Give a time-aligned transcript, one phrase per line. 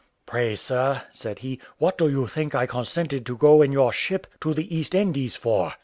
[0.25, 4.25] "Pray, sir," said he, "what do you think I consented to go in your ship
[4.39, 5.75] to the East Indies for?"